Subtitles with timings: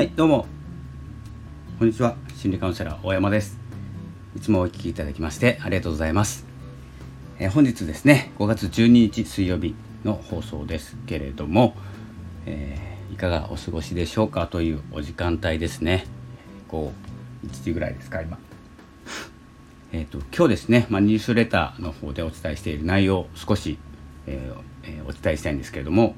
[0.00, 0.46] はいどうも。
[1.78, 2.16] こんにちは。
[2.34, 3.58] 心理カウンセラー大山です。
[4.34, 6.46] いつもお聞きいただきましてありがとうございます、
[7.38, 11.76] えー、本日ですね5月12日水曜日の放送ですけれども、
[12.46, 14.46] えー、いかがお過ごしでしょうか？
[14.46, 16.06] というお時間帯ですね。
[16.68, 16.94] こ
[17.44, 18.38] う1時ぐらいですか今。
[19.92, 23.76] えっ、と今日ですね、まあ、ニュースレターの方でお伝えしている内容を少し、
[24.26, 26.14] えーえー、お伝えしたいんですけれども、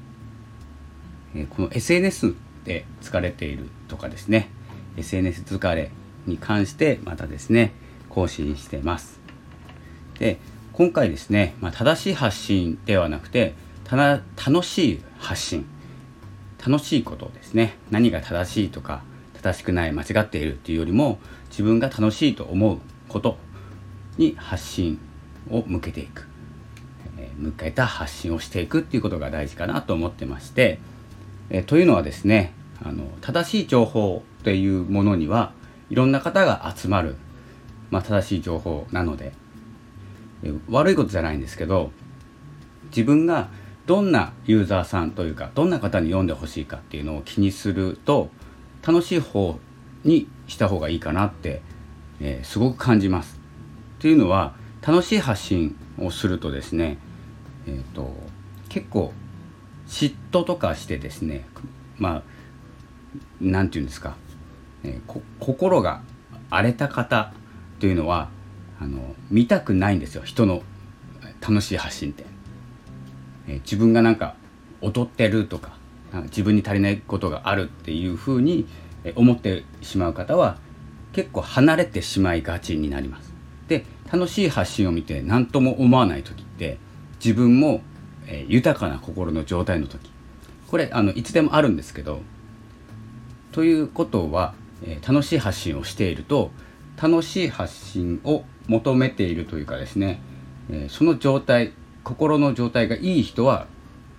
[1.35, 4.49] えー、この SNS で疲れているとかですね
[4.97, 5.91] SNS 疲れ
[6.25, 7.73] に関してまたですね
[8.09, 9.19] 更新してます。
[10.19, 10.39] で
[10.71, 13.53] 今回ですね、まあ、正しい発信ではなくて
[13.83, 15.65] た楽しい発信。
[16.65, 17.77] 楽しいことですね。
[17.91, 19.03] 何が正しいとか
[19.41, 21.19] 正しくない間違っているっていうよりも
[21.49, 23.37] 自分が楽しいと思うこと
[24.17, 24.99] に発信
[25.49, 26.25] を向けていく、
[27.17, 30.79] えー、向けた発信をしていくっていうことが大事かなと思ってまして、
[31.49, 35.53] え、というのはですねあの正しい情報っていうものには
[35.89, 37.15] いろんな方が集まる、
[37.91, 39.33] まあ、正しい情報なので、
[40.43, 41.91] え、悪いことじゃないんですけど
[42.87, 43.49] 自分が
[43.85, 48.29] どんなユーザーさんというかどんな方に読んでほしいかっていうのを気にすると
[48.85, 49.59] 楽しい方
[50.03, 51.61] にした方がいいかなって、
[52.19, 53.39] えー、すごく感じます。
[53.99, 54.55] というのは
[54.85, 56.97] 楽しい発信をするとですね、
[57.65, 58.13] えーと、
[58.67, 59.13] 結構
[59.93, 61.45] 嫉妬とかしてですね
[61.97, 62.23] まあ
[63.39, 64.15] 何て言うんですか、
[64.83, 66.01] えー、心が
[66.49, 67.31] 荒れた方
[67.79, 68.29] というのは
[68.79, 70.23] あの見たくないんですよ。
[70.23, 70.63] 人の
[71.41, 72.25] 楽しい発信って、
[73.47, 74.35] えー、自分がなんか
[74.81, 75.77] 劣ってるとか
[76.23, 78.67] 自分に足りないことがあるっていうふうに
[79.15, 80.57] 思ってしまう方は
[81.11, 83.31] 結構離れてしまいがちになります。
[83.67, 86.77] で楽しい発信を見て何とも思わない時って
[87.23, 87.81] 自分も、
[88.27, 90.11] えー、豊かな心の状態の時
[90.67, 92.21] これあのいつでもあるんですけど
[93.51, 96.51] ということは、えー、楽しい発信をしていると
[97.01, 100.21] 楽しい発信を求めているというかですね、
[100.69, 101.73] えー、その状態
[102.03, 103.67] 心の状態がいい人は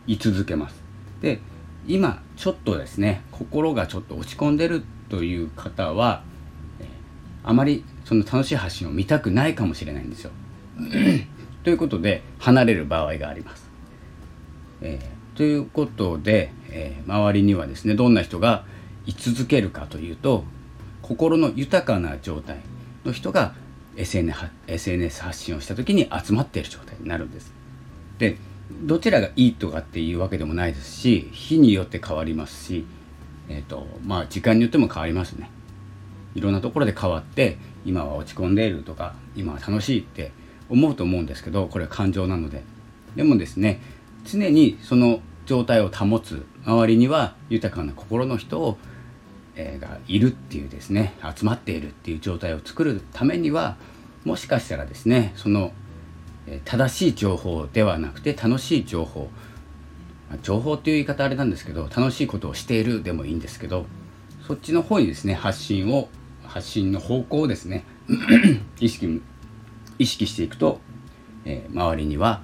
[0.06, 0.82] 居続けます
[1.20, 1.41] で
[1.87, 6.22] 今ちょっとですね心がちょっと落ち込んでるという方は
[6.81, 6.88] え
[7.43, 10.31] あまりその楽しい発信を見たくないかもしれないんですよ。
[11.62, 13.63] ということで離れる場合があります。
[14.84, 18.64] えー、ということで、えー、周りにはですねどんな人が
[19.06, 20.44] 居続けるかというと
[21.02, 22.60] 心の豊かな状態
[23.04, 23.54] の人が
[23.96, 24.32] SN
[24.66, 27.52] SNS 発信をした時に集まっている状態になるんです。
[28.18, 28.36] で
[28.82, 32.86] どちらがいいとかっていうわけでもないですし日によって変わりますし、
[33.48, 35.50] えーとまあ、時間によっても変わりますね。
[36.34, 40.32] いろんなところで変わって今は落ち込んでいるとか今は楽しいって
[40.68, 42.62] 思うと思うんですけどこれは感情なので
[43.14, 43.80] でもですね
[44.24, 48.78] 常にその状態を保つ周りには豊かな心の人を、
[49.54, 53.76] えー、がいるっていうですね集まっているっていう状態を作るためには
[54.24, 55.72] もしかしたらですねその、
[56.64, 59.30] 正しい情報ではなくて楽しい情報
[60.42, 63.86] 情報っていう言い方あれなんですけど楽しいことをしているでもいいんですけど
[64.46, 66.08] そっちの方にですね発信を
[66.42, 67.84] 発信の方向をですね
[68.80, 69.22] 意識
[69.98, 70.80] 意識していくと、
[71.44, 72.42] えー、周りには、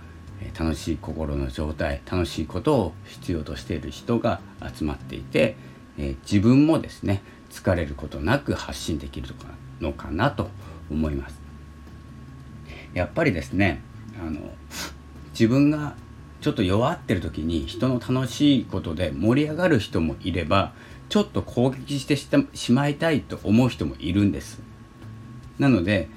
[0.58, 4.40] 楽しい心の状態楽しいことを必要としている人が
[4.74, 5.56] 集まっていて、
[5.98, 9.28] え、自分もですね疲れることなく発信できる
[9.80, 10.48] のかなと
[10.90, 11.40] 思います。
[12.94, 13.82] やっぱりですね
[14.20, 14.40] あの
[15.30, 15.94] 自分が
[16.40, 20.72] ちょっと弱ってる時に人の楽しいことで盛り上がる人もいれば
[21.08, 22.16] ちょっと攻撃して
[22.56, 24.60] しまいたいと思う人もいるんです。
[25.58, 26.08] なので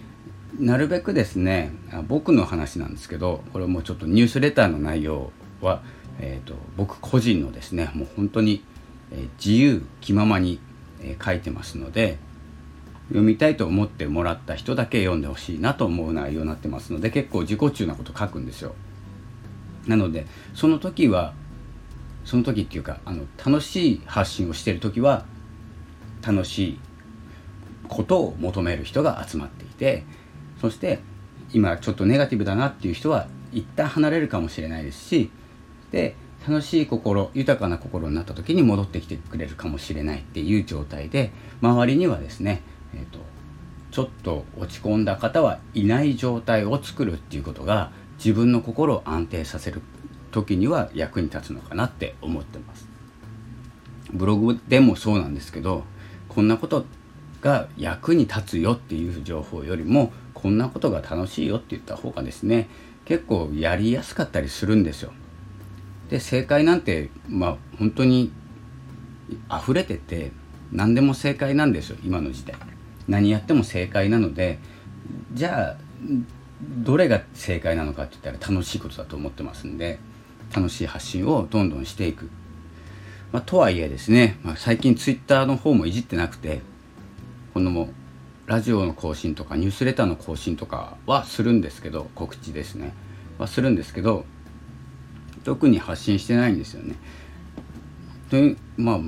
[0.60, 1.72] なるべくですね
[2.08, 5.32] 僕の話なんですけどこれもちょっとニュースレターの内容
[5.62, 5.82] は、
[6.20, 8.64] えーと、僕個人のですねもう本当に、
[9.12, 10.60] え、自由気ままに、
[11.02, 12.18] え、書いてますので
[13.08, 18.76] 読みたいと思ってもらった人だけ読んでほしいなと思う内容になってますので結構自己中なこと書くんですよ。
[19.88, 21.34] なのでその時は
[22.24, 25.26] その時っていうかあの楽しい発信をしてる時は
[26.26, 26.80] 楽しい
[27.90, 30.06] ことを求める人が集まっていて
[30.64, 31.00] そして
[31.52, 35.30] 今ちょっとネガティブだなっていう人は一旦離れるかもしれないですし
[35.92, 36.16] で
[36.48, 42.62] 楽しい心豊かな心になった時に戻ってきてくれるかもしれないっていう状態で周りにはですね、
[42.94, 43.20] えーと、
[43.92, 49.82] ちょっと落ち込んだ方はいない状態を作るっていうことが自分の心を安定させる
[50.32, 52.88] 時には役に立つのかなって思ってます。
[54.14, 55.84] ブログでもそうなんですけど
[56.30, 56.86] こんなこと
[57.42, 62.68] が役に立つよっていう情報よりもこんなことが楽しいよって言った方がですね
[63.06, 65.14] 結構やりやすかったりするんですよ。
[66.10, 68.32] で正解なんてまあ本当に
[69.50, 70.34] 溢れてて
[70.74, 72.58] 何でも正解なんですよ今の時代。
[73.08, 74.60] 何やっても正解なので
[75.34, 75.78] じゃあ
[76.62, 80.00] どれが正解なのかって言ったら楽しいことだと思ってますんで
[80.54, 82.30] 楽しい発信をどんどんしていく、
[83.32, 86.62] まあ、とはいえですね、まあ、最近ツイッターの方もいじってなくて
[87.54, 87.90] この
[88.46, 92.94] ラジオの更新とかニュースレターの更新とかはするんですけど告知ですね
[93.38, 94.26] はするんですけど
[95.44, 96.96] 特に発信してないんですよね。
[98.30, 99.00] というまあ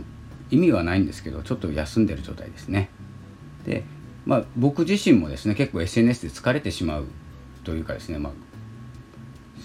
[0.51, 2.89] 意味はないんですけどちょっと休んでる状態ですね。
[3.65, 3.83] で
[4.25, 7.07] まあ僕自身もですね結構 SNS で疲れてしまう
[7.63, 8.33] というかですねまあ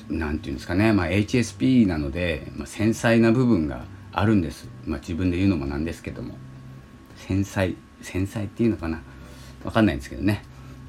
[0.08, 6.34] 何て言うんですかね、まあ、HSP なので、まあ、繊細な部分があるんです、まあ、自分で言うのもなんですけども
[7.16, 9.02] 繊細繊細っていうのかな
[9.62, 10.44] 分かんないんですけどね、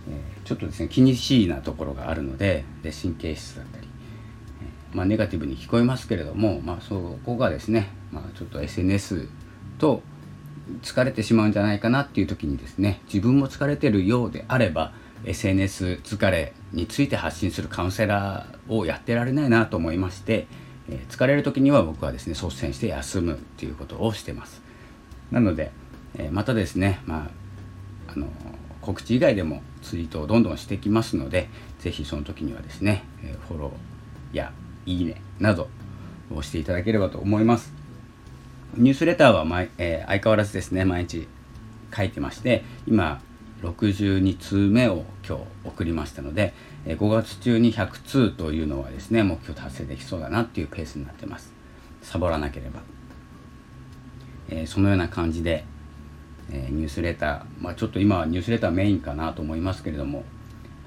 [0.09, 3.87] えー、ちょっとですね気にしいなところがあるのでで神経質だったり、
[4.61, 9.27] えー、まあ、ネガティブに聞こえますけれども、まあ、そこがですね、まあ、ちょっと SNS
[9.77, 10.01] と
[10.81, 14.93] 疲れてしまうんじゃないかなっていう時にですね自分も疲れてるようであれば
[15.25, 20.47] SNS 疲れについて発信するカウンセラーをやってられないなと思いまして、
[20.89, 24.61] えー、疲れる時には僕はですね率先して休むっていうことをしてます。
[25.29, 25.71] なので、
[26.15, 27.29] えー、またですね、ま
[28.07, 28.27] あ、あの
[28.81, 31.49] 告知以外でもツイートをどんどんしてきますので
[31.79, 34.51] 是非その時にはですね、えフォローや
[34.85, 35.69] いいねなど
[36.33, 37.73] をしていただければと思います。
[38.75, 41.27] ニュースレターは毎、えー、相変わらずですね毎日
[41.93, 43.21] 書いてまして今
[43.61, 46.53] 62通目を今日送りましたので
[46.85, 51.51] 5月中に100通というのはですね目標達成できそうだなっていうペースになってます。
[52.01, 52.81] サボらなければ、
[54.49, 55.65] えー、そのような感じで、
[56.51, 60.23] え、ニュースレター、まあ、ちょっと今はニュースレターメインかなと思いますけれども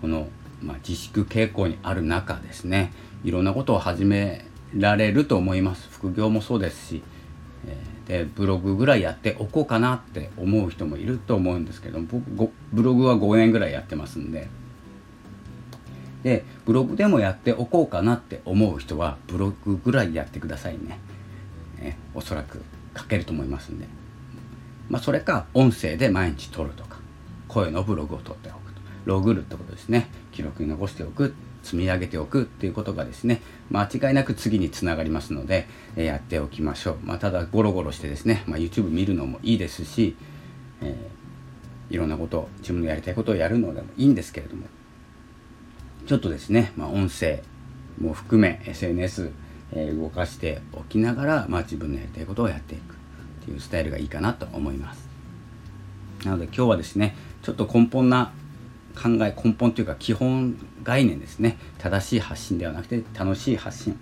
[0.01, 0.29] この、
[0.63, 2.93] まあ、自粛傾向にある中ですね
[3.25, 4.45] いろんなことを始め
[4.77, 5.89] られると思います。
[5.91, 7.03] 副業もそうですし
[8.07, 14.49] でブログぐらいやっておこうかなって思う人もいると思うんですけど僕ブログは5年ぐらいやってますんで。
[16.23, 20.99] でブログでもやっておこうかなって思う人はブログぐらいやってくださいね。
[21.79, 22.63] ねおそらく
[22.97, 23.87] 書けると思いますんで。
[24.89, 26.99] まあそれか音声で毎日撮るとか
[27.49, 28.81] 声のブログを撮っておくと。
[29.05, 30.09] ログるってことですね。
[30.33, 31.35] 記録に残しておく
[31.65, 33.41] 積み上げておくっていうことがですね
[33.71, 35.67] 間違いなく次につながりますので、
[35.97, 40.17] えー、やっておきましょう、まあ、ただゴロゴロしてですね、まあ、YouTube 見るのもいいですし、
[40.83, 44.67] えー、いろんなこと自分のやりたいことをやるのでもいいんですけれども
[46.07, 47.43] ちょっとですね、まあ、音声
[47.99, 49.31] も含め SNS、
[49.73, 52.94] え、動かしておきながら、まあ、自分のやりたいことをやっていく。
[53.44, 55.08] ていうスタイルがいいかなと思います。
[56.25, 58.32] なので今日はですねちょっと根本な
[58.94, 61.58] 考え根本というか基本概念ですね。
[61.79, 63.99] 正しい発信ではなくて楽しい発信、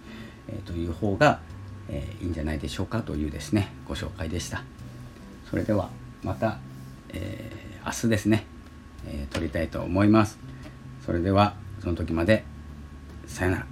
[0.49, 1.41] えー、という方が、
[1.89, 4.63] えー、いいんじゃないでしょうかというですねご紹介でした。
[5.51, 5.91] それでは
[6.23, 6.59] また、
[7.11, 8.47] えー、明日ですね、
[9.07, 10.39] え撮りたいと思います。
[11.05, 12.45] それではその時まで。
[13.27, 13.72] さよなら。